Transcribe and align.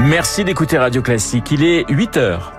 Merci 0.00 0.44
d'écouter 0.44 0.78
Radio 0.78 1.02
Classique. 1.02 1.50
Il 1.50 1.64
est 1.64 1.84
8 1.88 2.16
heures. 2.16 2.52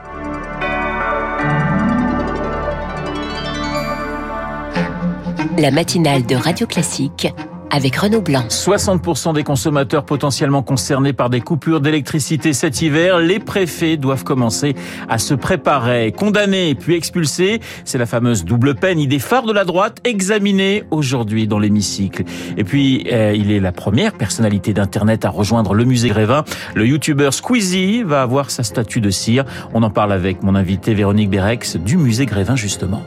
La 5.57 5.71
matinale 5.71 6.25
de 6.25 6.36
Radio 6.36 6.68
Classique 6.68 7.33
avec 7.71 7.95
Renaud 7.95 8.21
Blanc. 8.21 8.45
60% 8.49 9.33
des 9.33 9.43
consommateurs 9.43 10.05
potentiellement 10.05 10.63
concernés 10.63 11.13
par 11.13 11.29
des 11.29 11.41
coupures 11.41 11.82
d'électricité 11.82 12.54
cet 12.54 12.82
hiver, 12.82 13.20
les 13.20 13.39
préfets 13.39 13.97
doivent 13.97 14.23
commencer 14.23 14.75
à 15.09 15.18
se 15.18 15.33
préparer. 15.33 16.11
Condamnés 16.11 16.75
puis 16.75 16.95
expulsés, 16.95 17.59
c'est 17.86 17.97
la 17.97 18.05
fameuse 18.05 18.45
double 18.45 18.75
peine, 18.75 19.00
idée 19.00 19.19
phare 19.19 19.45
de 19.45 19.54
la 19.54 19.65
droite, 19.65 20.00
examinée 20.04 20.83
aujourd'hui 20.91 21.47
dans 21.47 21.59
l'hémicycle. 21.59 22.23
Et 22.57 22.64
puis, 22.64 23.07
euh, 23.11 23.33
il 23.36 23.51
est 23.51 23.59
la 23.59 23.71
première 23.71 24.13
personnalité 24.13 24.73
d'Internet 24.73 25.25
à 25.25 25.29
rejoindre 25.29 25.73
le 25.73 25.86
musée 25.86 26.09
Grévin. 26.09 26.43
Le 26.75 26.86
youtubeur 26.86 27.34
Squeezie 27.34 28.04
va 28.04 28.21
avoir 28.21 28.51
sa 28.51 28.64
statue 28.64 29.01
de 29.01 29.09
cire. 29.09 29.45
On 29.73 29.84
en 29.84 29.89
parle 29.89 30.11
avec 30.11 30.43
mon 30.43 30.56
invité 30.56 30.93
Véronique 30.93 31.29
Berex 31.29 31.78
du 31.78 31.97
musée 31.97 32.25
Grévin 32.25 32.56
justement. 32.56 33.03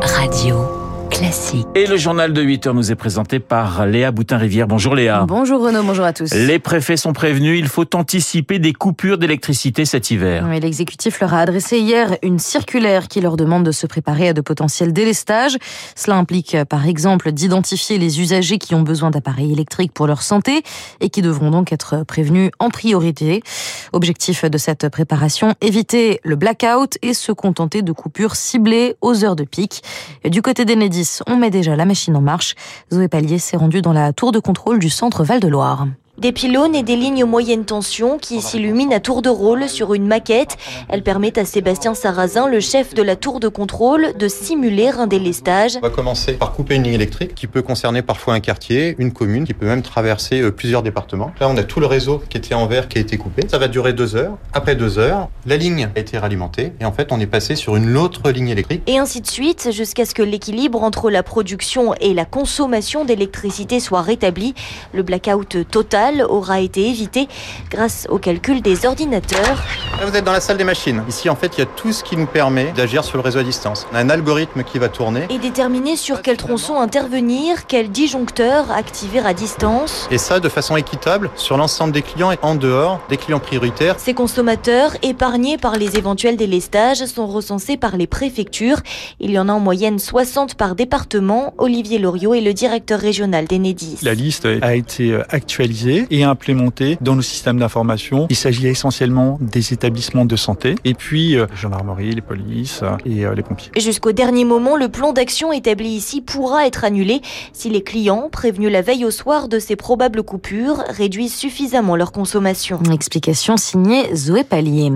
Radio. 0.00 0.67
Classique. 1.10 1.66
Et 1.74 1.86
le 1.86 1.96
journal 1.96 2.32
de 2.32 2.42
8 2.42 2.66
heures 2.66 2.74
nous 2.74 2.92
est 2.92 2.94
présenté 2.94 3.38
par 3.38 3.86
Léa 3.86 4.10
Boutin-Rivière. 4.10 4.66
Bonjour 4.66 4.94
Léa. 4.94 5.24
Bonjour 5.26 5.62
Renaud, 5.62 5.82
bonjour 5.82 6.04
à 6.04 6.12
tous. 6.12 6.32
Les 6.32 6.58
préfets 6.58 6.96
sont 6.96 7.12
prévenus, 7.12 7.58
il 7.58 7.66
faut 7.66 7.96
anticiper 7.96 8.58
des 8.58 8.72
coupures 8.72 9.18
d'électricité 9.18 9.84
cet 9.84 10.10
hiver. 10.10 10.46
Oui, 10.48 10.60
L'exécutif 10.60 11.20
leur 11.20 11.34
a 11.34 11.40
adressé 11.40 11.78
hier 11.78 12.16
une 12.22 12.38
circulaire 12.38 13.08
qui 13.08 13.20
leur 13.20 13.36
demande 13.36 13.64
de 13.64 13.72
se 13.72 13.86
préparer 13.86 14.28
à 14.28 14.32
de 14.32 14.40
potentiels 14.40 14.92
délestages. 14.92 15.56
Cela 15.96 16.16
implique 16.16 16.56
par 16.68 16.86
exemple 16.86 17.32
d'identifier 17.32 17.98
les 17.98 18.20
usagers 18.20 18.58
qui 18.58 18.74
ont 18.74 18.82
besoin 18.82 19.10
d'appareils 19.10 19.52
électriques 19.52 19.92
pour 19.92 20.06
leur 20.06 20.22
santé 20.22 20.62
et 21.00 21.10
qui 21.10 21.22
devront 21.22 21.50
donc 21.50 21.72
être 21.72 22.04
prévenus 22.06 22.50
en 22.58 22.70
priorité. 22.70 23.42
Objectif 23.92 24.44
de 24.44 24.58
cette 24.58 24.88
préparation, 24.88 25.54
éviter 25.60 26.20
le 26.22 26.36
blackout 26.36 26.98
et 27.02 27.14
se 27.14 27.32
contenter 27.32 27.82
de 27.82 27.92
coupures 27.92 28.36
ciblées 28.36 28.96
aux 29.00 29.24
heures 29.24 29.36
de 29.36 29.44
pic. 29.44 29.82
Du 30.24 30.42
côté 30.42 30.64
d'Enedis, 30.64 30.97
on 31.26 31.36
met 31.36 31.50
déjà 31.50 31.76
la 31.76 31.84
machine 31.84 32.16
en 32.16 32.20
marche. 32.20 32.54
Zoé 32.92 33.08
Pallier 33.08 33.38
s'est 33.38 33.56
rendue 33.56 33.82
dans 33.82 33.92
la 33.92 34.12
tour 34.12 34.32
de 34.32 34.38
contrôle 34.38 34.78
du 34.78 34.90
centre 34.90 35.24
Val-de-Loire. 35.24 35.86
Des 36.18 36.32
pylônes 36.32 36.74
et 36.74 36.82
des 36.82 36.96
lignes 36.96 37.24
moyenne 37.24 37.64
tension 37.64 38.18
qui 38.18 38.40
s'illuminent 38.40 38.92
à 38.92 38.98
tour 38.98 39.22
de 39.22 39.28
rôle 39.28 39.68
sur 39.68 39.94
une 39.94 40.04
maquette. 40.04 40.56
Elle 40.88 41.04
permet 41.04 41.38
à 41.38 41.44
Sébastien 41.44 41.94
Sarrazin, 41.94 42.48
le 42.48 42.58
chef 42.58 42.92
de 42.92 43.02
la 43.02 43.14
tour 43.14 43.38
de 43.38 43.46
contrôle, 43.46 44.08
de 44.18 44.26
simuler 44.26 44.88
un 44.88 45.06
délestage. 45.06 45.76
On 45.76 45.86
va 45.86 45.90
commencer 45.90 46.32
par 46.32 46.54
couper 46.54 46.74
une 46.74 46.82
ligne 46.82 46.94
électrique 46.94 47.36
qui 47.36 47.46
peut 47.46 47.62
concerner 47.62 48.02
parfois 48.02 48.34
un 48.34 48.40
quartier, 48.40 48.96
une 48.98 49.12
commune, 49.12 49.44
qui 49.44 49.54
peut 49.54 49.66
même 49.66 49.82
traverser 49.82 50.40
euh, 50.40 50.50
plusieurs 50.50 50.82
départements. 50.82 51.30
Là, 51.38 51.48
on 51.48 51.56
a 51.56 51.62
tout 51.62 51.78
le 51.78 51.86
réseau 51.86 52.20
qui 52.28 52.36
était 52.36 52.54
en 52.54 52.66
vert 52.66 52.88
qui 52.88 52.98
a 52.98 53.00
été 53.00 53.16
coupé. 53.16 53.42
Ça 53.48 53.58
va 53.58 53.68
durer 53.68 53.92
deux 53.92 54.16
heures. 54.16 54.36
Après 54.52 54.74
deux 54.74 54.98
heures, 54.98 55.28
la 55.46 55.56
ligne 55.56 55.88
a 55.94 56.00
été 56.00 56.18
ralimentée 56.18 56.72
et 56.80 56.84
en 56.84 56.90
fait, 56.90 57.12
on 57.12 57.20
est 57.20 57.28
passé 57.28 57.54
sur 57.54 57.76
une 57.76 57.96
autre 57.96 58.28
ligne 58.32 58.48
électrique. 58.48 58.82
Et 58.88 58.98
ainsi 58.98 59.20
de 59.20 59.28
suite 59.28 59.68
jusqu'à 59.70 60.04
ce 60.04 60.14
que 60.14 60.22
l'équilibre 60.24 60.82
entre 60.82 61.10
la 61.10 61.22
production 61.22 61.94
et 62.00 62.12
la 62.12 62.24
consommation 62.24 63.04
d'électricité 63.04 63.78
soit 63.78 64.02
rétabli. 64.02 64.54
Le 64.92 65.04
blackout 65.04 65.58
total 65.70 66.07
aura 66.28 66.60
été 66.60 66.88
évité 66.88 67.28
grâce 67.70 68.06
au 68.10 68.18
calcul 68.18 68.62
des 68.62 68.86
ordinateurs. 68.86 69.62
Là, 69.98 70.06
vous 70.06 70.16
êtes 70.16 70.24
dans 70.24 70.32
la 70.32 70.40
salle 70.40 70.56
des 70.56 70.64
machines. 70.64 71.02
Ici, 71.08 71.28
en 71.28 71.36
fait, 71.36 71.56
il 71.56 71.60
y 71.60 71.62
a 71.62 71.66
tout 71.66 71.92
ce 71.92 72.04
qui 72.04 72.16
nous 72.16 72.26
permet 72.26 72.72
d'agir 72.72 73.04
sur 73.04 73.16
le 73.16 73.22
réseau 73.22 73.40
à 73.40 73.42
distance. 73.42 73.86
On 73.92 73.96
a 73.96 74.00
un 74.00 74.10
algorithme 74.10 74.62
qui 74.62 74.78
va 74.78 74.88
tourner. 74.88 75.26
Et 75.30 75.38
déterminer 75.38 75.96
sur 75.96 76.22
quel 76.22 76.36
tronçon 76.36 76.76
intervenir, 76.80 77.66
quel 77.66 77.90
disjoncteur 77.90 78.70
activer 78.70 79.20
à 79.20 79.34
distance. 79.34 80.08
Et 80.10 80.18
ça, 80.18 80.40
de 80.40 80.48
façon 80.48 80.76
équitable, 80.76 81.30
sur 81.34 81.56
l'ensemble 81.56 81.92
des 81.92 82.02
clients 82.02 82.30
et 82.32 82.38
en 82.42 82.54
dehors 82.54 83.00
des 83.08 83.16
clients 83.16 83.40
prioritaires. 83.40 83.96
Ces 83.98 84.14
consommateurs, 84.14 84.92
épargnés 85.02 85.58
par 85.58 85.76
les 85.76 85.96
éventuels 85.96 86.36
délestages, 86.36 87.04
sont 87.06 87.26
recensés 87.26 87.76
par 87.76 87.96
les 87.96 88.06
préfectures. 88.06 88.80
Il 89.20 89.30
y 89.30 89.38
en 89.38 89.48
a 89.48 89.52
en 89.52 89.60
moyenne 89.60 89.98
60 89.98 90.54
par 90.54 90.74
département. 90.74 91.54
Olivier 91.58 91.98
Loriot 91.98 92.34
est 92.34 92.40
le 92.40 92.54
directeur 92.54 93.00
régional 93.00 93.46
d'Enedis. 93.46 93.98
La 94.02 94.14
liste 94.14 94.46
a 94.62 94.74
été 94.74 95.18
actualisée 95.28 95.97
et 96.10 96.24
implémentée 96.24 96.98
dans 97.00 97.16
nos 97.16 97.22
systèmes 97.22 97.58
d'information. 97.58 98.26
Il 98.30 98.36
s'agit 98.36 98.66
essentiellement 98.66 99.38
des 99.40 99.72
établissements 99.72 100.24
de 100.24 100.36
santé 100.36 100.76
et 100.84 100.94
puis 100.94 101.36
euh, 101.36 101.46
gendarmerie, 101.54 102.12
les 102.12 102.20
polices 102.20 102.80
euh, 102.82 102.96
et 103.04 103.24
euh, 103.24 103.34
les 103.34 103.42
pompiers. 103.42 103.70
Jusqu'au 103.76 104.12
dernier 104.12 104.44
moment, 104.44 104.76
le 104.76 104.88
plan 104.88 105.12
d'action 105.12 105.52
établi 105.52 105.88
ici 105.88 106.20
pourra 106.20 106.66
être 106.66 106.84
annulé 106.84 107.20
si 107.52 107.70
les 107.70 107.82
clients, 107.82 108.28
prévenus 108.30 108.70
la 108.70 108.82
veille 108.82 109.04
au 109.04 109.10
soir 109.10 109.48
de 109.48 109.58
ces 109.58 109.76
probables 109.76 110.22
coupures, 110.22 110.84
réduisent 110.88 111.34
suffisamment 111.34 111.96
leur 111.96 112.12
consommation. 112.12 112.80
Explication 112.92 113.56
signée 113.56 114.14
Zoé 114.14 114.44
Pallier. 114.44 114.92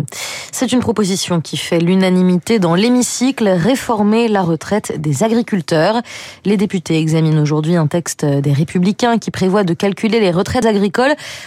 C'est 0.53 0.73
une 0.73 0.81
proposition 0.81 1.41
qui 1.41 1.57
fait 1.57 1.81
l'unanimité 1.81 2.59
dans 2.59 2.75
l'hémicycle, 2.75 3.49
réformer 3.49 4.29
la 4.29 4.43
retraite 4.43 5.01
des 5.01 5.23
agriculteurs. 5.23 6.01
Les 6.45 6.57
députés 6.57 6.99
examinent 6.99 7.41
aujourd'hui 7.41 7.77
un 7.77 7.87
texte 7.87 8.25
des 8.25 8.53
Républicains 8.53 9.19
qui 9.19 9.31
prévoit 9.31 9.65
de 9.65 9.75
calculer 9.75 10.21
les 10.21 10.31
retraites 10.31 10.67
agricoles 10.67 10.92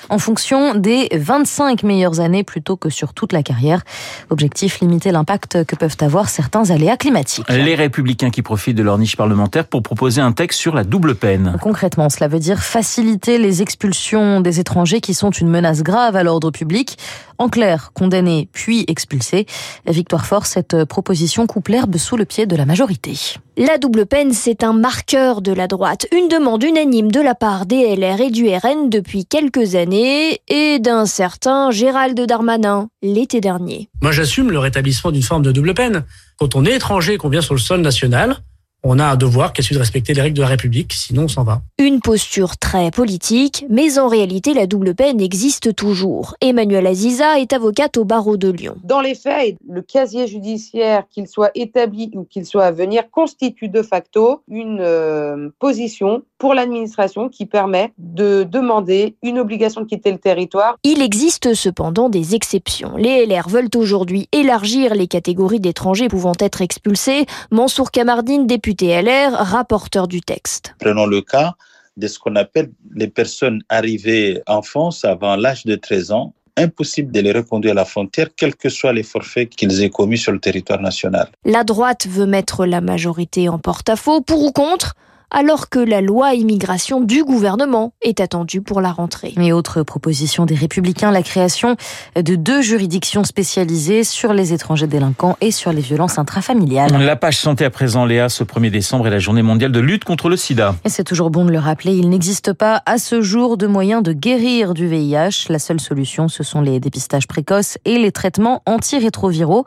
en 0.09 0.17
fonction 0.17 0.75
des 0.75 1.09
25 1.13 1.83
meilleures 1.83 2.19
années 2.19 2.43
plutôt 2.43 2.77
que 2.77 2.89
sur 2.89 3.13
toute 3.13 3.33
la 3.33 3.43
carrière. 3.43 3.81
Objectif, 4.29 4.79
limiter 4.79 5.11
l'impact 5.11 5.65
que 5.65 5.75
peuvent 5.75 5.97
avoir 6.01 6.29
certains 6.29 6.69
aléas 6.71 6.97
climatiques. 6.97 7.49
Les 7.49 7.75
républicains 7.75 8.29
qui 8.29 8.41
profitent 8.41 8.77
de 8.77 8.83
leur 8.83 8.97
niche 8.97 9.15
parlementaire 9.15 9.65
pour 9.65 9.83
proposer 9.83 10.21
un 10.21 10.31
texte 10.31 10.59
sur 10.59 10.75
la 10.75 10.83
double 10.83 11.15
peine. 11.15 11.57
Concrètement, 11.61 12.09
cela 12.09 12.27
veut 12.27 12.39
dire 12.39 12.61
faciliter 12.61 13.37
les 13.37 13.61
expulsions 13.61 14.41
des 14.41 14.59
étrangers 14.59 15.01
qui 15.01 15.13
sont 15.13 15.31
une 15.31 15.49
menace 15.49 15.83
grave 15.83 16.15
à 16.15 16.23
l'ordre 16.23 16.51
public. 16.51 16.97
En 17.37 17.49
clair, 17.49 17.91
condamnés 17.93 18.49
puis 18.53 18.85
expulsés. 18.87 19.45
Victoire 19.85 20.25
Force, 20.25 20.51
cette 20.51 20.85
proposition 20.85 21.47
coupe 21.47 21.67
l'herbe 21.67 21.97
sous 21.97 22.17
le 22.17 22.25
pied 22.25 22.45
de 22.45 22.55
la 22.55 22.65
majorité. 22.65 23.15
La 23.57 23.77
double 23.77 24.05
peine, 24.05 24.33
c'est 24.33 24.65
un 24.65 24.73
marqueur 24.73 25.41
de 25.41 25.53
la 25.53 25.67
droite. 25.67 26.07
Une 26.13 26.27
demande 26.27 26.61
unanime 26.61 27.09
de 27.09 27.21
la 27.21 27.35
part 27.35 27.65
des 27.65 27.95
LR 27.95 28.19
et 28.19 28.29
du 28.29 28.49
RN 28.49 28.89
depuis 28.89 29.25
quelques 29.25 29.75
années 29.75 30.41
et 30.49 30.79
d'un 30.79 31.05
certain 31.05 31.71
Gérald 31.71 32.19
Darmanin 32.19 32.89
l'été 33.01 33.39
dernier. 33.39 33.89
Moi, 34.01 34.11
j'assume 34.11 34.51
le 34.51 34.59
rétablissement 34.59 35.11
d'une 35.11 35.21
forme 35.21 35.43
de 35.43 35.53
double 35.53 35.73
peine. 35.73 36.03
Quand 36.37 36.53
on 36.55 36.65
est 36.65 36.75
étranger, 36.75 37.15
qu'on 37.15 37.29
vient 37.29 37.39
sur 37.39 37.53
le 37.53 37.61
sol 37.61 37.79
national, 37.79 38.39
on 38.87 38.99
a 38.99 39.05
un 39.05 39.15
devoir 39.15 39.51
qui 39.51 39.61
est 39.61 39.63
celui 39.63 39.75
de 39.75 39.79
respecter 39.79 40.13
les 40.13 40.21
règles 40.21 40.37
de 40.37 40.43
la 40.43 40.47
République, 40.47 40.93
sinon 40.93 41.23
on 41.23 41.27
s'en 41.27 41.43
va. 41.43 41.61
Une 41.79 42.01
posture 42.01 42.55
très 42.57 42.91
politique, 42.91 43.65
mais 43.67 43.97
en 43.97 44.07
réalité 44.07 44.53
la 44.53 44.67
double 44.67 44.93
peine 44.93 45.19
existe 45.19 45.75
toujours. 45.75 46.35
Emmanuel 46.39 46.85
Aziza 46.85 47.39
est 47.39 47.51
avocate 47.51 47.97
au 47.97 48.05
barreau 48.05 48.37
de 48.37 48.49
Lyon. 48.49 48.75
Dans 48.83 49.01
les 49.01 49.15
faits, 49.15 49.57
le 49.67 49.81
casier 49.81 50.27
judiciaire, 50.27 51.05
qu'il 51.09 51.27
soit 51.27 51.49
établi 51.55 52.11
ou 52.13 52.25
qu'il 52.25 52.45
soit 52.45 52.65
à 52.65 52.71
venir, 52.71 53.09
constitue 53.09 53.69
de 53.69 53.81
facto 53.81 54.41
une 54.47 54.79
euh, 54.81 55.49
position 55.57 56.21
pour 56.37 56.53
l'administration 56.53 57.27
qui 57.27 57.47
permet 57.47 57.91
de 57.97 58.43
demander 58.43 59.15
une 59.23 59.39
obligation 59.39 59.81
de 59.81 59.87
quitter 59.87 60.11
le 60.11 60.19
territoire. 60.19 60.75
Il 60.83 61.01
existe 61.01 61.55
cependant 61.55 62.09
des 62.09 62.35
exceptions. 62.35 62.97
Les 62.97 63.25
LR 63.25 63.49
veulent 63.49 63.69
aujourd'hui 63.75 64.27
élargir 64.31 64.93
les 64.93 65.07
catégories 65.07 65.59
d'étrangers 65.59 66.07
pouvant 66.07 66.33
être 66.39 66.61
expulsés. 66.61 67.25
Mansour 67.49 67.89
Kamardine, 67.89 68.45
député 68.45 68.74
LR, 68.83 69.31
rapporteur 69.33 70.07
du 70.07 70.21
texte. 70.21 70.75
Prenons 70.79 71.05
le 71.05 71.21
cas 71.21 71.53
de 71.97 72.07
ce 72.07 72.19
qu'on 72.19 72.35
appelle 72.35 72.71
les 72.93 73.07
personnes 73.07 73.61
arrivées 73.69 74.41
en 74.47 74.61
France 74.61 75.05
avant 75.05 75.35
l'âge 75.35 75.65
de 75.65 75.75
13 75.75 76.11
ans. 76.11 76.33
Impossible 76.57 77.11
de 77.11 77.19
les 77.19 77.33
reconduire 77.33 77.73
à 77.73 77.75
la 77.75 77.85
frontière, 77.85 78.29
quels 78.35 78.55
que 78.55 78.69
soient 78.69 78.93
les 78.93 79.03
forfaits 79.03 79.49
qu'ils 79.49 79.83
aient 79.83 79.89
commis 79.89 80.17
sur 80.17 80.31
le 80.31 80.39
territoire 80.39 80.79
national. 80.81 81.27
La 81.43 81.65
droite 81.65 82.07
veut 82.07 82.25
mettre 82.25 82.65
la 82.65 82.79
majorité 82.79 83.49
en 83.49 83.59
porte-à-faux, 83.59 84.21
pour 84.21 84.41
ou 84.41 84.51
contre? 84.51 84.95
Alors 85.31 85.69
que 85.69 85.79
la 85.79 86.01
loi 86.01 86.33
immigration 86.33 87.01
du 87.01 87.23
gouvernement 87.23 87.93
est 88.01 88.19
attendue 88.19 88.61
pour 88.61 88.81
la 88.81 88.91
rentrée. 88.91 89.33
Et 89.41 89.51
autre 89.51 89.83
proposition 89.83 90.45
des 90.45 90.55
Républicains, 90.55 91.11
la 91.11 91.23
création 91.23 91.75
de 92.15 92.35
deux 92.35 92.61
juridictions 92.61 93.23
spécialisées 93.23 94.03
sur 94.03 94.33
les 94.33 94.53
étrangers 94.53 94.87
délinquants 94.87 95.37
et 95.41 95.51
sur 95.51 95.71
les 95.71 95.81
violences 95.81 96.17
intrafamiliales. 96.17 96.91
La 96.91 97.15
page 97.15 97.37
santé 97.37 97.65
à 97.65 97.69
présent, 97.69 98.05
Léa, 98.05 98.29
ce 98.29 98.43
1er 98.43 98.69
décembre 98.69 99.07
est 99.07 99.11
la 99.11 99.19
journée 99.19 99.41
mondiale 99.41 99.71
de 99.71 99.79
lutte 99.79 100.03
contre 100.03 100.29
le 100.29 100.37
sida. 100.37 100.75
Et 100.85 100.89
c'est 100.89 101.03
toujours 101.03 101.29
bon 101.29 101.45
de 101.45 101.51
le 101.51 101.59
rappeler, 101.59 101.93
il 101.93 102.09
n'existe 102.09 102.53
pas 102.53 102.81
à 102.85 102.97
ce 102.97 103.21
jour 103.21 103.57
de 103.57 103.67
moyen 103.67 104.01
de 104.01 104.13
guérir 104.13 104.73
du 104.73 104.87
VIH. 104.87 105.47
La 105.49 105.59
seule 105.59 105.79
solution, 105.79 106.27
ce 106.27 106.43
sont 106.43 106.61
les 106.61 106.79
dépistages 106.79 107.27
précoces 107.27 107.77
et 107.85 107.97
les 107.97 108.11
traitements 108.11 108.61
antirétroviraux. 108.65 109.65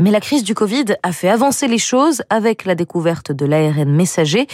Mais 0.00 0.10
la 0.10 0.20
crise 0.20 0.44
du 0.44 0.54
Covid 0.54 0.84
a 1.02 1.12
fait 1.12 1.28
avancer 1.28 1.68
les 1.68 1.78
choses 1.78 2.22
avec 2.30 2.64
la 2.64 2.74
découverte 2.74 3.32
de 3.32 3.46
l'ARN 3.46 3.90
messager. 3.90 4.46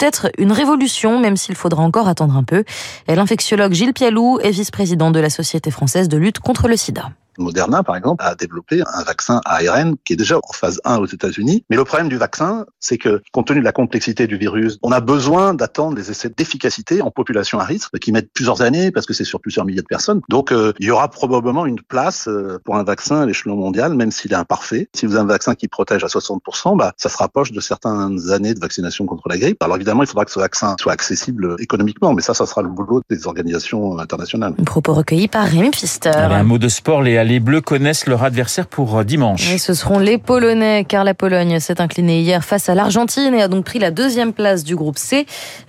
Peut-être 0.00 0.30
une 0.38 0.50
révolution, 0.50 1.20
même 1.20 1.36
s'il 1.36 1.54
faudra 1.56 1.82
encore 1.82 2.08
attendre 2.08 2.34
un 2.34 2.42
peu. 2.42 2.64
L'infectiologue 3.06 3.74
Gilles 3.74 3.92
Pialou 3.92 4.38
est 4.42 4.50
vice-président 4.50 5.10
de 5.10 5.20
la 5.20 5.28
Société 5.28 5.70
française 5.70 6.08
de 6.08 6.16
lutte 6.16 6.38
contre 6.38 6.68
le 6.68 6.76
sida. 6.78 7.10
Moderna, 7.38 7.82
par 7.82 7.96
exemple, 7.96 8.24
a 8.24 8.34
développé 8.34 8.82
un 8.94 9.02
vaccin 9.02 9.40
ARN 9.44 9.96
qui 10.04 10.14
est 10.14 10.16
déjà 10.16 10.38
en 10.38 10.52
phase 10.52 10.80
1 10.84 10.98
aux 10.98 11.06
États-Unis. 11.06 11.64
Mais 11.70 11.76
le 11.76 11.84
problème 11.84 12.08
du 12.08 12.16
vaccin, 12.16 12.66
c'est 12.78 12.98
que 12.98 13.22
compte 13.32 13.46
tenu 13.46 13.60
de 13.60 13.64
la 13.64 13.72
complexité 13.72 14.26
du 14.26 14.36
virus, 14.36 14.78
on 14.82 14.92
a 14.92 15.00
besoin 15.00 15.54
d'attendre 15.54 15.96
des 15.96 16.10
essais 16.10 16.30
d'efficacité 16.30 17.02
en 17.02 17.10
population 17.10 17.58
à 17.58 17.64
risque 17.64 17.98
qui 17.98 18.12
mettent 18.12 18.32
plusieurs 18.32 18.62
années 18.62 18.90
parce 18.90 19.06
que 19.06 19.12
c'est 19.12 19.24
sur 19.24 19.40
plusieurs 19.40 19.64
milliers 19.64 19.82
de 19.82 19.86
personnes. 19.86 20.20
Donc 20.28 20.52
euh, 20.52 20.72
il 20.78 20.86
y 20.86 20.90
aura 20.90 21.08
probablement 21.08 21.66
une 21.66 21.80
place 21.80 22.28
euh, 22.28 22.58
pour 22.64 22.76
un 22.76 22.84
vaccin 22.84 23.22
à 23.22 23.26
l'échelon 23.26 23.56
mondial, 23.56 23.94
même 23.94 24.10
s'il 24.10 24.32
est 24.32 24.36
imparfait. 24.36 24.88
Si 24.94 25.06
vous 25.06 25.14
avez 25.14 25.22
un 25.22 25.26
vaccin 25.26 25.54
qui 25.54 25.68
protège 25.68 26.04
à 26.04 26.08
60%, 26.08 26.76
bah, 26.76 26.92
ça 26.96 27.08
se 27.08 27.16
rapproche 27.16 27.52
de 27.52 27.60
certaines 27.60 28.30
années 28.30 28.54
de 28.54 28.60
vaccination 28.60 29.06
contre 29.06 29.28
la 29.28 29.38
grippe. 29.38 29.62
Alors 29.62 29.76
évidemment, 29.76 30.02
il 30.02 30.06
faudra 30.06 30.24
que 30.24 30.30
ce 30.30 30.38
vaccin 30.38 30.76
soit 30.80 30.92
accessible 30.92 31.56
économiquement, 31.58 32.14
mais 32.14 32.22
ça, 32.22 32.34
ça 32.34 32.46
sera 32.46 32.62
le 32.62 32.68
boulot 32.68 33.02
des 33.08 33.26
organisations 33.26 33.98
internationales. 33.98 34.54
Un 34.58 34.64
propos 34.64 34.94
recueilli 34.94 35.28
par 35.28 35.46
Rémi 35.46 35.70
Pfister. 35.70 36.10
un 36.10 36.42
mot 36.42 36.58
de 36.58 36.68
sport, 36.68 37.02
les, 37.24 37.30
les 37.30 37.40
Bleus 37.40 37.60
connaissent 37.60 38.06
leur 38.06 38.22
adversaire 38.22 38.66
pour 38.66 38.98
euh, 38.98 39.04
dimanche. 39.04 39.50
Et 39.52 39.58
ce 39.58 39.74
seront 39.74 39.98
les 39.98 40.18
Polonais, 40.18 40.84
car 40.86 41.04
la 41.04 41.14
Pologne 41.14 41.58
s'est 41.60 41.80
inclinée 41.80 42.20
hier 42.20 42.44
face 42.44 42.68
à 42.68 42.74
l'Argentine 42.74 43.34
et 43.34 43.42
a 43.42 43.48
donc 43.48 43.64
pris 43.64 43.78
la 43.78 43.90
deuxième 43.90 44.32
place 44.32 44.64
du 44.64 44.76
groupe 44.76 44.98
C. 44.98 45.26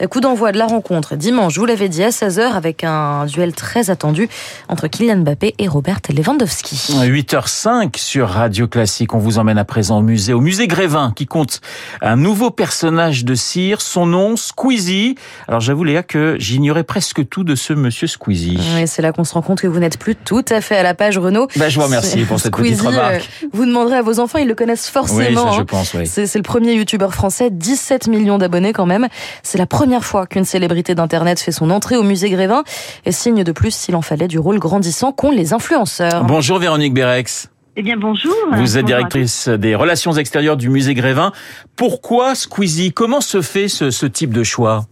Coup 0.09 0.19
d'envoi 0.19 0.51
de 0.51 0.57
la 0.57 0.65
rencontre 0.65 1.15
dimanche, 1.15 1.53
je 1.53 1.59
vous 1.59 1.65
l'avais 1.65 1.89
dit, 1.89 2.03
à 2.03 2.09
16h, 2.09 2.53
avec 2.53 2.83
un 2.83 3.25
duel 3.25 3.53
très 3.53 3.89
attendu 3.89 4.27
entre 4.67 4.87
Kylian 4.87 5.17
Mbappé 5.17 5.55
et 5.57 5.67
Robert 5.67 5.99
Lewandowski. 6.09 6.93
8h05 7.05 7.97
sur 7.97 8.29
Radio 8.29 8.67
Classique. 8.67 9.13
On 9.13 9.19
vous 9.19 9.39
emmène 9.39 9.57
à 9.57 9.65
présent 9.65 9.99
au 9.99 10.01
musée, 10.01 10.33
au 10.33 10.41
musée 10.41 10.67
Grévin, 10.67 11.13
qui 11.15 11.25
compte 11.25 11.61
un 12.01 12.15
nouveau 12.15 12.51
personnage 12.51 13.25
de 13.25 13.35
cire, 13.35 13.81
son 13.81 14.05
nom, 14.05 14.35
Squeezie. 14.35 15.15
Alors 15.47 15.59
j'avoue 15.59 15.83
Léa 15.83 16.03
que 16.03 16.35
j'ignorais 16.39 16.83
presque 16.83 17.27
tout 17.29 17.43
de 17.43 17.55
ce 17.55 17.73
monsieur 17.73 18.07
Squeezie. 18.07 18.59
Oui, 18.75 18.87
c'est 18.87 19.01
là 19.01 19.11
qu'on 19.11 19.23
se 19.23 19.33
rend 19.33 19.41
compte 19.41 19.61
que 19.61 19.67
vous 19.67 19.79
n'êtes 19.79 19.97
plus 19.97 20.15
tout 20.15 20.45
à 20.49 20.61
fait 20.61 20.77
à 20.77 20.83
la 20.83 20.93
page 20.93 21.17
Renault. 21.17 21.40
Ben, 21.55 21.69
je 21.69 21.79
vous 21.79 21.85
remercie 21.85 22.23
pour 22.23 22.39
cette 22.39 22.55
petite 22.55 22.81
remarque. 22.81 23.29
Euh, 23.43 23.47
vous 23.53 23.65
demanderez 23.65 23.97
à 23.97 24.01
vos 24.01 24.19
enfants, 24.19 24.39
ils 24.39 24.47
le 24.47 24.55
connaissent 24.55 24.89
forcément. 24.89 25.45
Oui, 25.45 25.51
ça, 25.51 25.57
je 25.57 25.63
pense, 25.63 25.93
oui. 25.93 26.05
C'est 26.07 26.35
le 26.35 26.41
premier 26.41 26.73
youtubeur 26.73 27.13
français, 27.13 27.49
17 27.51 28.07
millions 28.07 28.37
d'abonnés 28.37 28.73
quand 28.73 28.85
même. 28.85 29.07
C'est 29.43 29.57
la 29.57 29.65
première 29.65 30.03
fois 30.03 30.27
qu'une 30.27 30.45
célébrité 30.45 30.95
d'internet 30.95 31.39
fait 31.39 31.51
son 31.51 31.69
entrée 31.69 31.97
au 31.97 32.03
musée 32.03 32.29
Grévin 32.29 32.63
et 33.05 33.11
signe 33.11 33.43
de 33.43 33.51
plus 33.51 33.73
s'il 33.73 33.95
en 33.95 34.01
fallait 34.01 34.27
du 34.27 34.39
rôle 34.39 34.59
grandissant 34.59 35.11
qu'ont 35.11 35.31
les 35.31 35.53
influenceurs. 35.53 36.23
Bonjour 36.23 36.59
Véronique 36.59 36.93
Berex. 36.93 37.49
Eh 37.77 37.83
bien 37.83 37.95
bonjour. 37.97 38.33
Vous 38.53 38.77
êtes 38.77 38.85
directrice 38.85 39.47
des 39.47 39.75
relations 39.75 40.11
extérieures 40.11 40.57
du 40.57 40.69
musée 40.69 40.93
Grévin. 40.93 41.31
Pourquoi 41.77 42.35
Squeezie? 42.35 42.91
Comment 42.91 43.21
se 43.21 43.41
fait 43.41 43.69
ce, 43.69 43.91
ce 43.91 44.05
type 44.05 44.33
de 44.33 44.43
choix? 44.43 44.85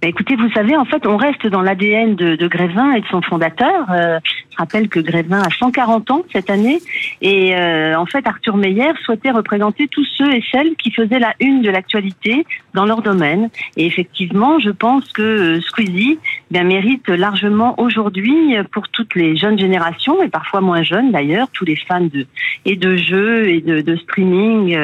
Bah, 0.00 0.06
écoutez, 0.06 0.36
vous 0.36 0.48
savez, 0.52 0.76
en 0.76 0.84
fait, 0.84 1.04
on 1.06 1.16
reste 1.16 1.48
dans 1.48 1.60
l'ADN 1.60 2.14
de, 2.14 2.36
de, 2.36 2.46
Grévin 2.46 2.92
et 2.92 3.00
de 3.00 3.06
son 3.06 3.20
fondateur. 3.20 3.84
Euh, 3.90 4.20
je 4.50 4.56
rappelle 4.56 4.88
que 4.88 5.00
Grévin 5.00 5.42
a 5.42 5.50
140 5.50 6.10
ans 6.12 6.22
cette 6.32 6.50
année. 6.50 6.78
Et 7.20 7.56
euh, 7.56 7.98
en 7.98 8.06
fait, 8.06 8.24
Arthur 8.24 8.56
Meyer 8.56 8.92
souhaitait 9.04 9.32
représenter 9.32 9.88
tous 9.88 10.06
ceux 10.16 10.32
et 10.32 10.44
celles 10.52 10.76
qui 10.76 10.92
faisaient 10.92 11.18
la 11.18 11.34
une 11.40 11.62
de 11.62 11.70
l'actualité 11.70 12.46
dans 12.74 12.84
leur 12.84 13.02
domaine. 13.02 13.50
Et 13.76 13.86
effectivement, 13.86 14.60
je 14.60 14.70
pense 14.70 15.12
que 15.12 15.22
euh, 15.22 15.60
Squeezie 15.62 16.20
bien, 16.52 16.62
mérite 16.62 17.08
largement 17.08 17.74
aujourd'hui, 17.80 18.54
pour 18.70 18.88
toutes 18.90 19.16
les 19.16 19.36
jeunes 19.36 19.58
générations, 19.58 20.22
et 20.22 20.28
parfois 20.28 20.60
moins 20.60 20.82
jeunes 20.84 21.10
d'ailleurs, 21.10 21.48
tous 21.52 21.64
les 21.64 21.76
fans 21.76 22.00
de, 22.00 22.24
et 22.64 22.76
de 22.76 22.96
jeux 22.96 23.48
et 23.48 23.60
de, 23.60 23.80
de 23.80 23.96
streaming, 23.96 24.76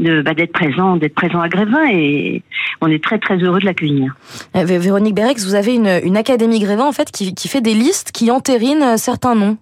euh, 0.00 0.22
bah, 0.22 0.34
d'être 0.34 0.52
présent, 0.52 0.96
d'être 0.96 1.14
présent 1.14 1.40
à 1.40 1.48
Grévin. 1.48 1.86
Et 1.90 2.42
on 2.80 2.88
est 2.88 3.02
très 3.02 3.18
très 3.18 3.36
heureux 3.36 3.60
de 3.60 3.66
l'accueillir. 3.66 4.14
Euh, 4.56 4.64
Véronique 4.64 5.14
Berex, 5.14 5.44
vous 5.44 5.54
avez 5.54 5.74
une, 5.74 6.00
une 6.02 6.16
académie 6.16 6.60
Grévin 6.60 6.86
en 6.86 6.92
fait 6.92 7.10
qui, 7.10 7.34
qui 7.34 7.48
fait 7.48 7.60
des 7.60 7.74
listes 7.74 8.12
qui 8.12 8.30
entérinent 8.30 8.96
certains 8.96 9.34
noms. 9.34 9.56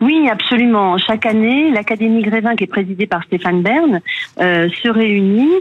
Oui, 0.00 0.28
absolument. 0.30 0.98
Chaque 0.98 1.24
année, 1.24 1.70
l'Académie 1.70 2.22
Grévin, 2.22 2.54
qui 2.54 2.64
est 2.64 2.68
présidée 2.68 3.06
par 3.06 3.22
Stéphane 3.24 3.62
Bern, 3.62 4.00
euh, 4.40 4.68
se 4.82 4.88
réunit 4.88 5.52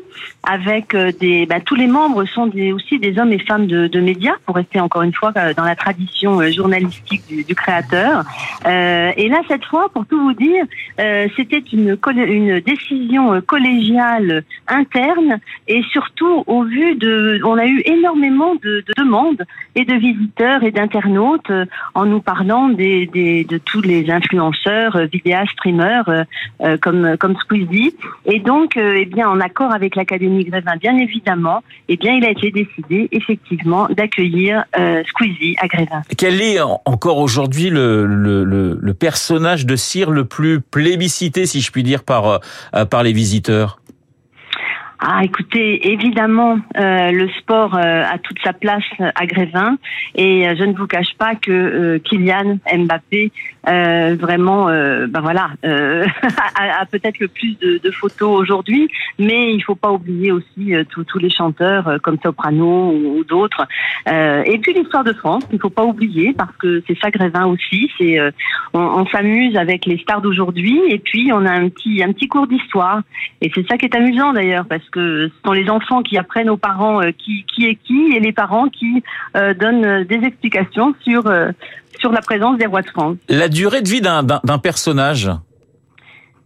avec 0.43 0.93
euh, 0.93 1.11
des. 1.19 1.45
Bah, 1.45 1.59
tous 1.65 1.75
les 1.75 1.87
membres 1.87 2.25
sont 2.25 2.47
des, 2.47 2.73
aussi 2.73 2.99
des 2.99 3.17
hommes 3.17 3.31
et 3.31 3.39
femmes 3.39 3.67
de, 3.67 3.87
de, 3.87 3.99
médias, 4.01 4.35
pour 4.45 4.55
rester 4.55 4.79
encore 4.79 5.03
une 5.03 5.13
fois 5.13 5.31
euh, 5.37 5.53
dans 5.53 5.63
la 5.63 5.75
tradition 5.75 6.41
euh, 6.41 6.51
journalistique 6.51 7.23
du, 7.27 7.43
du 7.43 7.55
créateur. 7.55 8.23
Euh, 8.65 9.11
et 9.15 9.29
là, 9.29 9.41
cette 9.47 9.63
fois, 9.65 9.89
pour 9.89 10.05
tout 10.05 10.21
vous 10.21 10.33
dire, 10.33 10.65
euh, 10.99 11.27
c'était 11.38 11.63
une, 11.71 11.97
une 12.17 12.59
décision 12.59 13.41
collégiale 13.41 14.43
interne 14.67 15.39
et 15.67 15.81
surtout 15.91 16.43
au 16.47 16.63
vu 16.63 16.95
de. 16.95 17.39
On 17.45 17.57
a 17.57 17.65
eu 17.65 17.81
énormément 17.85 18.55
de, 18.55 18.83
de 18.85 18.93
demandes 18.97 19.43
et 19.75 19.85
de 19.85 19.93
visiteurs 19.93 20.63
et 20.63 20.71
d'internautes 20.71 21.51
en 21.93 22.05
nous 22.05 22.21
parlant 22.21 22.69
des, 22.69 23.05
des, 23.07 23.45
de 23.45 23.57
tous 23.57 23.81
les 23.81 24.09
influenceurs, 24.25 24.95
euh, 24.95 25.06
vidéastes, 25.06 25.51
streamers 25.54 26.07
euh, 26.10 26.24
euh, 26.62 26.77
comme 26.77 27.18
comme 27.18 27.36
Squeezie. 27.38 27.95
Et 28.25 28.39
donc, 28.39 28.77
eh 28.77 29.06
bien, 29.06 29.30
en 29.30 29.39
accord 29.39 29.74
avec 29.74 29.95
l'Académie 29.95 30.45
Grévin, 30.45 30.75
bien 30.77 30.98
évidemment, 30.98 31.63
eh 31.89 31.98
bien, 31.98 32.13
il 32.13 32.25
a 32.25 32.30
été 32.30 32.51
décidé 32.51 33.07
effectivement 33.12 33.88
d'accueillir 33.89 34.63
Squeezie 35.07 35.56
à 35.60 35.68
Grévin. 35.68 36.01
Quel 36.18 36.42
est 36.42 36.60
encore 36.62 37.18
aujourd'hui 37.18 37.69
le, 37.69 38.06
le, 38.06 38.94
personnage 38.94 39.66
de 39.66 39.75
cire 39.75 40.10
le 40.10 40.25
plus 40.25 40.62
plébiscité, 40.62 41.45
si 41.45 41.62
je 41.62 41.72
puis 41.72 41.83
dire, 41.83 42.04
par 42.04 42.39
par 42.89 43.04
les 43.04 43.13
visiteurs? 43.13 43.80
Ah, 45.00 45.21
écoutez, 45.24 45.92
évidemment, 45.92 46.57
euh, 46.77 47.12
le 47.12 47.27
sport 47.39 47.75
euh, 47.75 48.03
a 48.03 48.18
toute 48.18 48.39
sa 48.42 48.53
place 48.53 48.83
à 49.00 49.25
Grévin 49.25 49.77
et 50.15 50.47
euh, 50.47 50.56
je 50.57 50.63
ne 50.63 50.74
vous 50.74 50.88
cache 50.88 51.13
pas 51.18 51.36
que 51.36 51.97
Kylian 51.97 52.59
Mbappé, 52.74 53.31
vraiment, 53.65 54.65
ben 54.65 55.21
voilà, 55.21 55.50
a, 55.63 56.86
peut-être 56.86 57.19
le 57.19 57.27
plus 57.27 57.57
de, 57.59 57.92
photos 57.92 58.39
aujourd'hui, 58.39 58.88
mais 59.19 59.53
il 59.53 59.62
faut 59.62 59.75
pas 59.75 59.92
oublier 59.92 60.31
aussi 60.31 60.74
tous 60.89 61.19
les 61.19 61.30
chanteurs 61.30 61.98
comme 62.03 62.18
Soprano 62.21 62.91
ou, 62.91 63.24
d'autres. 63.24 63.65
et 64.07 64.57
puis 64.59 64.74
l'histoire 64.74 65.03
de 65.03 65.13
France, 65.13 65.44
il 65.51 65.59
faut 65.59 65.69
pas 65.69 65.83
oublier 65.83 66.33
parce 66.33 66.56
que 66.57 66.83
c'est 66.88 66.98
ça 67.00 67.09
Grévin 67.09 67.45
aussi. 67.45 67.89
C'est 67.98 68.19
on, 68.74 68.80
on 68.80 69.06
s'amuse 69.07 69.57
avec 69.57 69.86
les 69.86 69.98
stars 69.98 70.21
d'aujourd'hui 70.21 70.80
et 70.89 71.00
puis 71.00 71.31
on 71.33 71.45
a 71.45 71.51
un 71.51 71.69
petit 71.69 72.03
un 72.03 72.12
petit 72.12 72.27
cours 72.27 72.48
d'histoire 72.48 73.01
et 73.41 73.51
c'est 73.56 73.68
ça 73.68 73.77
qui 73.77 73.86
est 73.86 73.95
amusant 73.95 74.33
d'ailleurs 74.33 74.65
que 74.89 74.95
que 74.95 75.27
ce 75.27 75.33
sont 75.45 75.51
les 75.51 75.69
enfants 75.69 76.01
qui 76.01 76.17
apprennent 76.17 76.49
aux 76.49 76.57
parents 76.57 77.01
euh, 77.01 77.11
qui, 77.11 77.45
qui 77.53 77.65
est 77.65 77.75
qui 77.75 78.13
et 78.15 78.19
les 78.19 78.31
parents 78.31 78.69
qui 78.69 79.03
euh, 79.35 79.53
donnent 79.53 79.85
euh, 79.85 80.03
des 80.05 80.25
explications 80.25 80.95
sur, 81.03 81.23
sur 81.99 82.11
la 82.11 82.21
présence 82.21 82.57
des 82.57 82.65
rois 82.65 82.81
de 82.81 82.89
France. 82.89 83.17
La 83.27 83.49
durée 83.49 83.81
de 83.81 83.89
vie 83.89 84.01
d'un 84.01 84.57
personnage? 84.57 85.29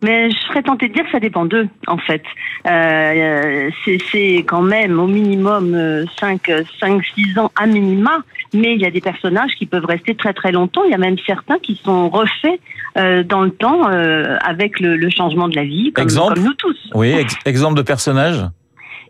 Mais 0.01 0.31
je 0.31 0.37
serais 0.47 0.63
tentée 0.63 0.87
de 0.87 0.93
dire 0.93 1.03
que 1.03 1.11
ça 1.11 1.19
dépend 1.19 1.45
d'eux, 1.45 1.67
en 1.87 1.97
fait. 1.97 2.23
Euh, 2.65 3.69
c'est 3.85 4.37
quand 4.47 4.61
même 4.61 4.97
au 4.97 5.07
minimum 5.07 6.05
5, 6.19 6.49
5, 6.79 7.03
6 7.15 7.37
ans 7.37 7.51
à 7.57 7.65
minima, 7.65 8.19
mais 8.53 8.73
il 8.73 8.81
y 8.81 8.85
a 8.85 8.91
des 8.91 9.01
personnages 9.01 9.51
qui 9.57 9.65
peuvent 9.65 9.85
rester 9.85 10.15
très 10.15 10.33
très 10.33 10.51
longtemps. 10.51 10.83
Il 10.85 10.91
y 10.91 10.95
a 10.95 10.97
même 10.97 11.17
certains 11.25 11.59
qui 11.59 11.79
sont 11.83 12.09
refaits 12.09 12.59
euh, 12.97 13.23
dans 13.23 13.41
le 13.41 13.51
temps 13.51 13.89
euh, 13.89 14.37
avec 14.45 14.79
le, 14.79 14.95
le, 14.95 15.09
changement 15.09 15.47
de 15.47 15.55
la 15.55 15.63
vie, 15.63 15.91
comme, 15.93 16.03
exemple, 16.03 16.35
comme 16.35 16.43
nous 16.43 16.53
tous. 16.53 16.77
Oui, 16.93 17.09
ex 17.09 17.35
exemple 17.45 17.75
de 17.75 17.83
personnage? 17.83 18.45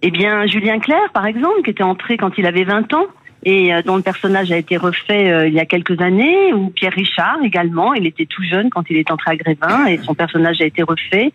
Eh 0.02 0.12
bien, 0.12 0.46
Julien 0.48 0.80
Clerc, 0.80 1.12
par 1.14 1.26
exemple, 1.26 1.62
qui 1.64 1.72
était 1.72 1.84
entré 1.84 2.18
quand 2.18 2.38
il 2.38 2.46
avait 2.46 2.64
20 2.64 2.94
ans, 2.94 3.08
et 3.44 3.74
euh, 3.74 3.82
dont 3.82 3.96
le 3.96 4.02
personnage 4.02 4.52
a 4.52 4.58
été 4.58 4.78
refait 4.78 5.32
euh, 5.32 5.48
il 5.48 5.54
y 5.54 5.60
a 5.60 5.66
quelques 5.66 6.02
années, 6.02 6.54
ou 6.54 6.70
Pierre 6.70 6.94
Richard 6.94 7.38
également, 7.44 7.94
il 7.94 8.06
était 8.06 8.26
tout 8.26 8.44
jeune 8.44 8.70
quand 8.70 8.84
il 8.90 8.98
est 8.98 9.12
entré 9.12 9.32
à 9.32 9.36
Grévin 9.36 9.86
et 9.88 9.98
son 10.00 10.14
personnage 10.14 10.62
a 10.62 10.66
été 10.66 10.84
refait. 10.84 11.32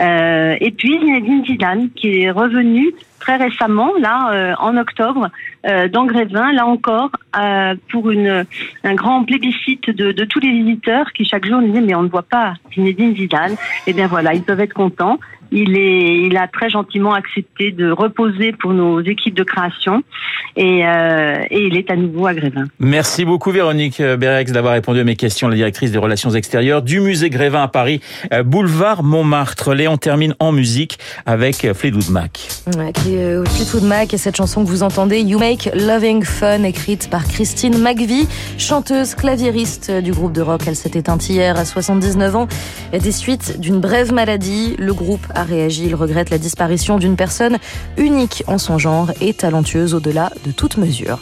Euh, 0.00 0.56
et 0.60 0.70
puis 0.72 0.98
Zinedine 0.98 1.44
Zidane 1.44 1.90
qui 1.94 2.22
est 2.22 2.30
revenu 2.30 2.92
très 3.24 3.36
récemment, 3.36 3.92
là, 3.98 4.30
euh, 4.32 4.54
en 4.58 4.76
octobre, 4.76 5.30
euh, 5.66 5.88
dans 5.88 6.04
Grévin, 6.04 6.52
là 6.52 6.66
encore, 6.66 7.10
euh, 7.38 7.74
pour 7.90 8.10
une, 8.10 8.44
un 8.84 8.94
grand 8.94 9.24
plébiscite 9.24 9.88
de, 9.88 10.12
de, 10.12 10.24
tous 10.26 10.40
les 10.40 10.50
visiteurs 10.50 11.10
qui 11.14 11.24
chaque 11.24 11.46
jour 11.46 11.62
disaient 11.62 11.80
mais 11.80 11.94
on 11.94 12.02
ne 12.02 12.08
voit 12.08 12.22
pas 12.22 12.54
Zinedine 12.74 13.16
Zidane. 13.16 13.52
Et 13.52 13.56
eh 13.88 13.92
bien 13.94 14.06
voilà, 14.06 14.34
ils 14.34 14.42
peuvent 14.42 14.60
être 14.60 14.74
contents. 14.74 15.18
Il, 15.52 15.78
est, 15.78 16.22
il 16.22 16.36
a 16.36 16.48
très 16.48 16.68
gentiment 16.68 17.14
accepté 17.14 17.70
de 17.70 17.90
reposer 17.90 18.52
pour 18.52 18.72
nos 18.72 19.00
équipes 19.00 19.34
de 19.34 19.44
création 19.44 20.02
et, 20.56 20.84
euh, 20.84 21.44
et 21.48 21.66
il 21.66 21.76
est 21.76 21.90
à 21.90 21.96
nouveau 21.96 22.26
à 22.26 22.34
Grévin. 22.34 22.64
Merci 22.80 23.24
beaucoup 23.24 23.50
Véronique 23.50 24.02
Berex 24.02 24.50
d'avoir 24.50 24.72
répondu 24.72 25.00
à 25.00 25.04
mes 25.04 25.16
questions, 25.16 25.48
la 25.48 25.54
directrice 25.54 25.92
des 25.92 25.98
relations 25.98 26.30
extérieures 26.30 26.82
du 26.82 27.00
musée 27.00 27.30
Grévin 27.30 27.62
à 27.62 27.68
Paris, 27.68 28.00
boulevard 28.44 29.04
Montmartre. 29.04 29.74
Léon 29.74 29.96
termine 29.96 30.34
en 30.40 30.50
musique 30.50 30.98
avec 31.24 31.72
Fleetwood 31.72 32.10
Mac. 32.10 32.48
Euh, 33.16 33.44
Fleetwood 33.44 33.84
Mac 33.84 34.14
et 34.14 34.18
cette 34.18 34.36
chanson 34.36 34.64
que 34.64 34.68
vous 34.68 34.82
entendez, 34.82 35.20
You 35.20 35.38
Make 35.38 35.70
Loving 35.74 36.22
Fun, 36.22 36.62
écrite 36.62 37.08
par 37.10 37.26
Christine 37.26 37.78
McVie, 37.78 38.26
chanteuse 38.58 39.14
claviériste 39.14 39.90
du 39.90 40.12
groupe 40.12 40.32
de 40.32 40.42
rock. 40.42 40.62
Elle 40.66 40.76
s'est 40.76 40.92
éteinte 40.94 41.28
hier 41.28 41.58
à 41.58 41.64
79 41.64 42.36
ans. 42.36 42.48
Des 42.92 43.12
suites 43.12 43.58
d'une 43.60 43.80
brève 43.80 44.12
maladie, 44.12 44.74
le 44.78 44.94
groupe 44.94 45.26
a 45.34 45.42
réagi. 45.42 45.86
Il 45.86 45.94
regrette 45.94 46.30
la 46.30 46.38
disparition 46.38 46.98
d'une 46.98 47.16
personne 47.16 47.58
unique 47.96 48.44
en 48.46 48.58
son 48.58 48.78
genre 48.78 49.10
et 49.20 49.34
talentueuse 49.34 49.94
au-delà 49.94 50.30
de 50.44 50.52
toute 50.52 50.76
mesure. 50.76 51.18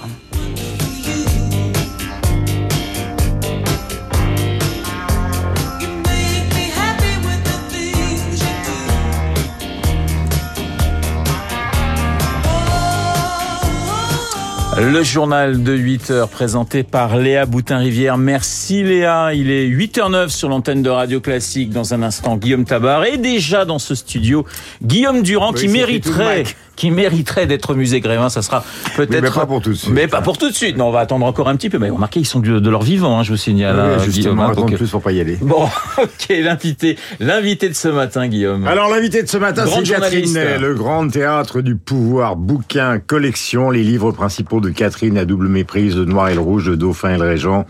Le 14.90 15.04
journal 15.04 15.62
de 15.62 15.74
8 15.74 16.10
heures 16.10 16.28
présenté 16.28 16.82
par 16.82 17.16
Léa 17.16 17.46
Boutin-Rivière. 17.46 18.18
Merci 18.18 18.82
Léa. 18.82 19.32
Il 19.32 19.48
est 19.48 19.68
8h09 19.68 20.28
sur 20.28 20.48
l'antenne 20.48 20.82
de 20.82 20.90
Radio 20.90 21.20
Classique. 21.20 21.70
Dans 21.70 21.94
un 21.94 22.02
instant, 22.02 22.36
Guillaume 22.36 22.64
Tabar 22.64 23.04
est 23.04 23.16
déjà 23.16 23.64
dans 23.64 23.78
ce 23.78 23.94
studio. 23.94 24.44
Guillaume 24.82 25.22
Durand 25.22 25.52
qui 25.52 25.68
mériterait 25.68 26.42
qui 26.76 26.90
mériterait 26.90 27.46
d'être 27.46 27.74
musée 27.74 28.00
Grévin, 28.00 28.28
ça 28.28 28.42
sera 28.42 28.64
peut-être. 28.96 29.22
Mais 29.22 29.30
pas 29.30 29.46
pour 29.46 29.60
tout 29.60 29.70
de 29.70 29.74
suite. 29.74 29.92
Mais 29.92 30.08
pas 30.08 30.22
pour 30.22 30.38
tout 30.38 30.48
de 30.48 30.54
suite. 30.54 30.76
Non, 30.76 30.88
on 30.88 30.90
va 30.92 31.00
attendre 31.00 31.26
encore 31.26 31.48
un 31.48 31.56
petit 31.56 31.70
peu. 31.70 31.78
Mais 31.78 31.90
remarquez, 31.90 32.20
ils 32.20 32.26
sont 32.26 32.40
de, 32.40 32.70
leur 32.70 32.82
vivant, 32.82 33.18
hein, 33.18 33.22
je 33.22 33.30
vous 33.30 33.36
signale. 33.36 33.76
Oui, 33.76 33.94
hein, 33.94 34.04
justement, 34.04 34.50
Guillaume, 34.50 34.68
donc... 34.68 34.76
plus 34.76 34.90
pour 34.90 35.02
pas 35.02 35.12
y 35.12 35.20
aller. 35.20 35.38
Bon, 35.52 35.68
ok, 35.98 36.28
l'invité, 36.30 36.96
l'invité 37.20 37.68
de 37.68 37.74
ce 37.74 37.88
matin, 37.88 38.26
Guillaume. 38.26 38.66
Alors 38.66 38.88
l'invité 38.88 39.22
de 39.22 39.28
ce 39.28 39.36
matin, 39.36 39.64
c'est 39.66 39.82
Catherine 39.82 40.32
Ney, 40.32 40.58
le 40.58 40.74
grand 40.74 41.06
théâtre 41.08 41.60
du 41.60 41.76
pouvoir, 41.76 42.36
bouquin, 42.36 42.98
collection, 42.98 43.70
les 43.70 43.82
livres 43.82 44.12
principaux 44.12 44.60
de 44.60 44.70
Catherine 44.70 45.18
à 45.18 45.26
double 45.26 45.48
méprise, 45.48 45.96
le 45.96 46.06
noir 46.06 46.30
et 46.30 46.34
le 46.34 46.40
rouge, 46.40 46.70
le 46.70 46.76
dauphin 46.78 47.16
et 47.16 47.18
le 47.18 47.26
régent, 47.26 47.66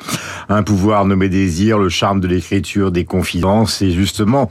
un 0.48 0.62
pouvoir 0.62 1.04
nommé 1.06 1.28
désir, 1.28 1.78
le 1.78 1.88
charme 1.88 2.20
de 2.20 2.28
l'écriture, 2.28 2.92
des 2.92 3.04
confidences, 3.04 3.82
et 3.82 3.90
justement 3.90 4.48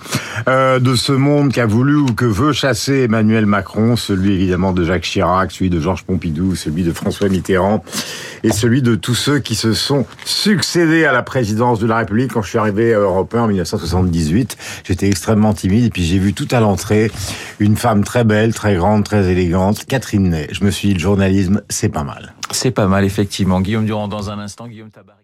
euh, 0.50 0.80
de 0.80 0.96
ce 0.96 1.14
monde 1.14 1.54
qu'a 1.54 1.66
voulu 1.66 1.96
ou 1.96 2.08
que 2.08 2.26
veut 2.26 2.54
chasser 2.54 3.04
Emmanuel 3.04 3.46
Macron, 3.46 3.96
celui 3.96 4.41
évidemment 4.42 4.74
de 4.74 4.84
Jacques 4.84 5.04
Chirac, 5.04 5.52
celui 5.52 5.70
de 5.70 5.80
Georges 5.80 6.04
Pompidou, 6.04 6.56
celui 6.56 6.84
de 6.84 6.92
François 6.92 7.30
Mitterrand 7.30 7.84
et 8.44 8.52
celui 8.52 8.82
de 8.82 8.96
tous 8.96 9.16
ceux 9.16 9.40
qui 9.40 9.56
se 9.56 9.74
sont 9.74 10.06
succédés 10.26 11.06
à 11.06 11.12
la 11.12 11.24
présidence 11.24 11.80
de 11.80 11.88
la 11.88 11.98
République. 11.98 12.34
Quand 12.34 12.42
je 12.42 12.50
suis 12.50 12.58
arrivé 12.58 12.94
à 12.94 13.00
Europe 13.00 13.34
1 13.34 13.42
en 13.44 13.48
1978, 13.48 14.58
j'étais 14.84 15.08
extrêmement 15.08 15.54
timide 15.54 15.86
et 15.86 15.90
puis 15.90 16.04
j'ai 16.04 16.20
vu 16.20 16.34
tout 16.34 16.48
à 16.52 16.60
l'entrée 16.60 17.12
une 17.60 17.76
femme 17.76 18.04
très 18.04 18.24
belle, 18.24 18.54
très 18.54 18.76
grande, 18.76 19.04
très 19.04 19.30
élégante, 19.30 19.86
Catherine 19.86 20.30
Ney. 20.30 20.48
Je 20.52 20.64
me 20.64 20.72
suis 20.72 20.90
dit, 20.90 20.94
le 20.96 21.00
journalisme, 21.00 21.62
c'est 21.70 21.90
pas 21.90 22.04
mal. 22.04 22.34
C'est 22.52 22.72
pas 22.72 22.88
mal, 22.88 23.06
effectivement. 23.06 23.62
Guillaume 23.62 23.86
Durand, 23.86 24.08
dans 24.08 24.30
un 24.30 24.40
instant, 24.40 24.68
Guillaume 24.68 24.92
Tabarek. 24.92 25.21